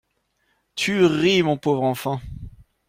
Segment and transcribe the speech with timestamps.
[0.73, 2.19] Tu ris, mon pauvre enfant!